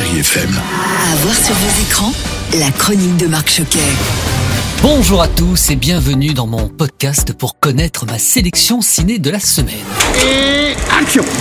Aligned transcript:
Chérie 0.00 0.20
FM. 0.20 0.50
À 1.12 1.16
voir 1.16 1.34
sur 1.34 1.54
vos 1.54 1.82
écrans, 1.82 2.12
la 2.58 2.70
chronique 2.70 3.16
de 3.18 3.26
Marc 3.26 3.50
Choquet. 3.50 3.78
Bonjour 4.92 5.22
à 5.22 5.28
tous 5.28 5.70
et 5.70 5.76
bienvenue 5.76 6.34
dans 6.34 6.48
mon 6.48 6.66
podcast 6.66 7.32
pour 7.32 7.60
connaître 7.60 8.06
ma 8.06 8.18
sélection 8.18 8.82
ciné 8.82 9.20
de 9.20 9.30
la 9.30 9.38
semaine. 9.38 9.76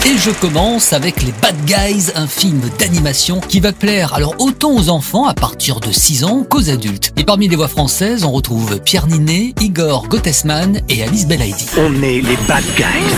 Et 0.06 0.18
je 0.18 0.30
commence 0.30 0.94
avec 0.94 1.24
Les 1.24 1.34
Bad 1.42 1.56
Guys, 1.66 2.12
un 2.14 2.28
film 2.28 2.62
d'animation 2.78 3.40
qui 3.40 3.60
va 3.60 3.72
plaire 3.72 4.14
alors 4.14 4.36
autant 4.38 4.76
aux 4.76 4.90
enfants 4.90 5.26
à 5.26 5.34
partir 5.34 5.80
de 5.80 5.92
6 5.92 6.26
ans 6.26 6.46
qu'aux 6.48 6.70
adultes. 6.70 7.12
Et 7.18 7.24
parmi 7.24 7.48
les 7.48 7.56
voix 7.56 7.68
françaises, 7.68 8.24
on 8.24 8.32
retrouve 8.32 8.80
Pierre 8.82 9.08
Ninet, 9.08 9.56
Igor 9.60 10.08
Gottesman 10.08 10.82
et 10.88 11.02
Alice 11.02 11.28
Belaïdi. 11.28 11.66
On 11.78 11.92
est 12.04 12.22
les 12.22 12.38
bad 12.48 12.64
guys. 12.78 13.16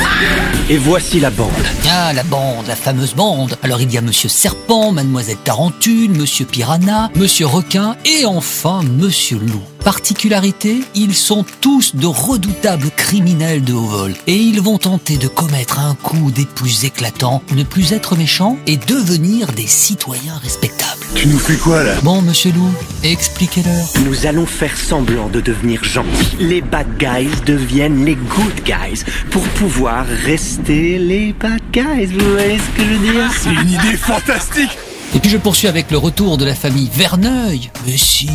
Et 0.70 0.77
voici 0.77 1.20
la 1.20 1.30
bande. 1.30 1.52
Ah, 1.89 2.13
la 2.13 2.23
bande, 2.23 2.67
la 2.67 2.77
fameuse 2.77 3.16
bande. 3.16 3.58
Alors 3.63 3.81
il 3.81 3.91
y 3.91 3.98
a 3.98 4.02
Monsieur 4.02 4.30
Serpent, 4.30 4.94
Mademoiselle 4.94 5.38
Tarentule, 5.44 6.11
Monsieur 6.11 6.45
Piranha, 6.45 7.11
Monsieur 7.16 7.48
Requin 7.48 7.98
et 8.05 8.25
enfin 8.25 8.81
Monsieur 8.98 9.38
Loup. 9.38 9.70
Particularité, 9.83 10.81
ils 10.93 11.15
sont 11.15 11.43
tous 11.59 11.95
de 11.95 12.05
redoutables 12.05 12.91
criminels 12.95 13.63
de 13.63 13.73
haut 13.73 13.87
vol 13.87 14.13
et 14.27 14.35
ils 14.35 14.61
vont 14.61 14.77
tenter 14.77 15.17
de 15.17 15.27
commettre 15.27 15.79
un 15.79 15.95
coup 15.95 16.29
des 16.29 16.45
plus 16.45 16.85
éclatants, 16.85 17.41
ne 17.55 17.63
plus 17.63 17.91
être 17.91 18.15
méchants 18.15 18.57
et 18.67 18.77
devenir 18.77 19.47
des 19.53 19.65
citoyens 19.65 20.37
respectables. 20.37 21.02
Tu 21.15 21.27
nous 21.27 21.39
fais 21.39 21.55
quoi 21.55 21.83
là? 21.83 21.95
Bon, 22.03 22.21
Monsieur 22.21 22.52
Loup, 22.52 22.71
expliquez-leur. 23.03 23.85
Nous 24.05 24.27
allons 24.27 24.45
faire 24.45 24.77
semblant 24.77 25.29
de 25.29 25.41
devenir 25.41 25.83
gentils. 25.83 26.37
Les 26.39 26.61
bad 26.61 26.87
guys 26.99 27.29
deviennent 27.45 28.05
les 28.05 28.15
good 28.15 28.63
guys 28.63 29.03
pour 29.31 29.43
pouvoir 29.43 30.05
rester 30.05 30.99
les 30.99 31.33
bad 31.33 31.59
guys. 31.73 32.05
Vous 32.05 32.31
voyez 32.33 32.59
ce 32.59 32.77
que 32.77 32.83
je 32.87 32.93
veux 32.93 33.13
dire? 33.13 33.31
C'est 33.41 33.53
une 33.53 33.69
idée 33.69 33.97
fantastique 33.97 34.77
Et 35.14 35.20
puis 35.20 35.30
je 35.30 35.38
poursuis 35.38 35.67
avec 35.67 35.92
le 35.92 35.98
retour 35.98 36.38
de 36.38 36.45
la 36.45 36.56
famille 36.56 36.90
Verneuil. 36.94 37.70
Mais 37.86 37.98
si, 37.98 38.30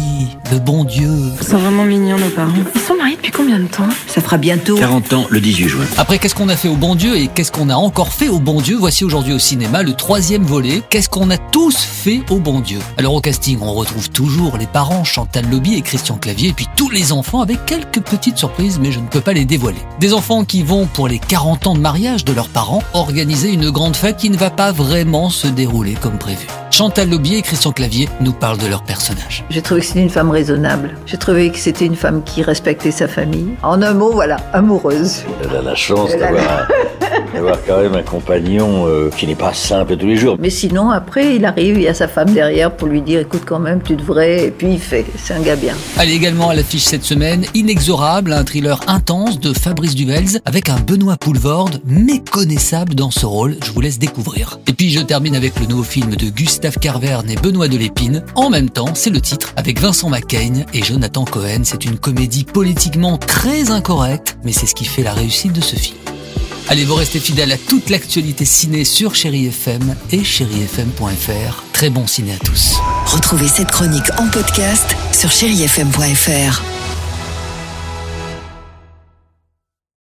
le 0.52 0.58
bon 0.58 0.84
Dieu. 0.84 1.10
Ils 1.40 1.46
sont 1.46 1.56
vraiment 1.56 1.84
mignons, 1.84 2.18
nos 2.18 2.28
parents. 2.28 2.52
Ils 2.74 2.80
sont 2.80 2.96
mariés 2.96 3.16
depuis 3.16 3.32
combien 3.32 3.58
de 3.58 3.66
temps? 3.66 3.88
Ça 4.06 4.20
fera 4.20 4.36
bientôt 4.36 4.76
40 4.76 5.12
ans 5.14 5.26
le 5.30 5.40
18 5.40 5.68
juin. 5.68 5.84
Après, 5.96 6.18
qu'est-ce 6.18 6.34
qu'on 6.34 6.50
a 6.50 6.56
fait 6.56 6.68
au 6.68 6.76
bon 6.76 6.94
Dieu 6.94 7.16
et 7.16 7.28
qu'est-ce 7.28 7.50
qu'on 7.50 7.70
a 7.70 7.74
encore 7.74 8.12
fait 8.12 8.28
au 8.28 8.40
bon 8.40 8.60
Dieu? 8.60 8.76
Voici 8.78 9.04
aujourd'hui 9.04 9.32
au 9.32 9.38
cinéma 9.38 9.82
le 9.82 9.94
troisième 9.94 10.44
volet. 10.44 10.82
Qu'est-ce 10.90 11.08
qu'on 11.08 11.30
a 11.30 11.38
tous 11.38 11.76
fait 11.76 12.20
au 12.28 12.40
bon 12.40 12.60
Dieu? 12.60 12.78
Alors 12.98 13.14
au 13.14 13.20
casting, 13.22 13.58
on 13.62 13.72
retrouve 13.72 14.10
toujours 14.10 14.58
les 14.58 14.66
parents 14.66 15.02
Chantal 15.04 15.48
Lobby 15.50 15.76
et 15.76 15.82
Christian 15.82 16.16
Clavier, 16.16 16.50
et 16.50 16.52
puis 16.52 16.66
tous 16.76 16.90
les 16.90 17.12
enfants 17.12 17.40
avec 17.40 17.64
quelques 17.64 18.00
petites 18.00 18.36
surprises, 18.36 18.78
mais 18.78 18.92
je 18.92 19.00
ne 19.00 19.06
peux 19.06 19.22
pas 19.22 19.32
les 19.32 19.46
dévoiler. 19.46 19.80
Des 19.98 20.12
enfants 20.12 20.44
qui 20.44 20.62
vont, 20.62 20.86
pour 20.86 21.08
les 21.08 21.18
40 21.18 21.68
ans 21.68 21.74
de 21.74 21.80
mariage 21.80 22.24
de 22.26 22.34
leurs 22.34 22.48
parents, 22.48 22.82
organiser 22.92 23.50
une 23.50 23.70
grande 23.70 23.96
fête 23.96 24.18
qui 24.18 24.28
ne 24.28 24.36
va 24.36 24.50
pas 24.50 24.72
vraiment 24.72 25.30
se 25.30 25.46
dérouler 25.46 25.94
comme 25.94 26.18
prévu. 26.18 26.46
Chantal 26.76 27.08
Lobby 27.08 27.36
et 27.36 27.40
Christian 27.40 27.72
Clavier 27.72 28.06
nous 28.20 28.34
parlent 28.34 28.58
de 28.58 28.66
leur 28.66 28.82
personnage. 28.82 29.46
J'ai 29.48 29.62
trouvé 29.62 29.80
que 29.80 29.86
c'était 29.86 30.02
une 30.02 30.10
femme 30.10 30.30
raisonnable. 30.30 30.94
J'ai 31.06 31.16
trouvé 31.16 31.50
que 31.50 31.56
c'était 31.56 31.86
une 31.86 31.96
femme 31.96 32.22
qui 32.22 32.42
respectait 32.42 32.90
sa 32.90 33.08
famille. 33.08 33.48
En 33.62 33.80
un 33.80 33.94
mot, 33.94 34.12
voilà, 34.12 34.36
amoureuse. 34.52 35.24
Elle 35.42 35.56
a 35.56 35.62
la 35.62 35.74
chance 35.74 36.10
d'avoir 36.10 36.68
d'avoir 37.36 37.58
quand 37.66 37.80
même 37.80 37.94
un 37.94 38.02
compagnon 38.02 38.86
euh, 38.86 39.10
qui 39.16 39.26
n'est 39.26 39.34
pas 39.34 39.52
simple 39.52 39.96
tous 39.96 40.06
les 40.06 40.16
jours. 40.16 40.36
Mais 40.38 40.50
sinon, 40.50 40.90
après, 40.90 41.36
il 41.36 41.44
arrive, 41.44 41.76
il 41.76 41.82
y 41.82 41.88
a 41.88 41.94
sa 41.94 42.08
femme 42.08 42.30
derrière 42.30 42.74
pour 42.74 42.88
lui 42.88 43.02
dire 43.02 43.20
écoute, 43.20 43.42
quand 43.46 43.58
même, 43.58 43.80
tu 43.82 43.96
devrais. 43.96 44.46
Et 44.46 44.50
puis 44.50 44.72
il 44.72 44.80
fait. 44.80 45.04
C'est 45.16 45.34
un 45.34 45.40
gars 45.40 45.56
bien. 45.56 45.74
Allez 45.98 46.14
également 46.14 46.50
à 46.50 46.54
l'affiche 46.54 46.84
cette 46.84 47.04
semaine, 47.04 47.44
Inexorable, 47.54 48.32
un 48.32 48.44
thriller 48.44 48.80
intense 48.86 49.38
de 49.38 49.52
Fabrice 49.52 49.94
Duvels 49.94 50.40
avec 50.44 50.68
un 50.68 50.78
Benoît 50.78 51.16
Poulvorde 51.16 51.80
méconnaissable 51.84 52.94
dans 52.94 53.10
ce 53.10 53.26
rôle, 53.26 53.56
je 53.64 53.70
vous 53.70 53.80
laisse 53.80 53.98
découvrir. 53.98 54.58
Et 54.68 54.72
puis 54.72 54.90
je 54.90 55.00
termine 55.00 55.36
avec 55.36 55.58
le 55.60 55.66
nouveau 55.66 55.82
film 55.82 56.14
de 56.16 56.26
Gustave 56.30 56.78
Carverne 56.78 57.28
et 57.30 57.36
Benoît 57.36 57.68
Delépine. 57.68 58.24
En 58.34 58.50
même 58.50 58.70
temps, 58.70 58.94
c'est 58.94 59.10
le 59.10 59.20
titre 59.20 59.52
avec 59.56 59.80
Vincent 59.80 60.10
McCain 60.10 60.64
et 60.72 60.82
Jonathan 60.82 61.24
Cohen. 61.24 61.62
C'est 61.64 61.84
une 61.84 61.98
comédie 61.98 62.44
politiquement 62.44 63.18
très 63.18 63.70
incorrecte, 63.70 64.38
mais 64.44 64.52
c'est 64.52 64.66
ce 64.66 64.74
qui 64.74 64.84
fait 64.84 65.02
la 65.02 65.12
réussite 65.12 65.52
de 65.52 65.60
ce 65.60 65.76
film. 65.76 65.96
Allez, 66.68 66.84
vous 66.84 66.96
restez 66.96 67.20
fidèles 67.20 67.52
à 67.52 67.58
toute 67.58 67.90
l'actualité 67.90 68.44
ciné 68.44 68.84
sur 68.84 69.14
Chéri 69.14 69.46
FM 69.46 69.94
et 70.10 70.24
chérifm.fr. 70.24 71.64
Très 71.72 71.90
bon 71.90 72.06
ciné 72.06 72.32
à 72.32 72.38
tous. 72.38 72.76
Retrouvez 73.06 73.46
cette 73.46 73.70
chronique 73.70 74.10
en 74.18 74.26
podcast 74.28 74.96
sur 75.12 75.30
chérifm.fr. 75.30 76.75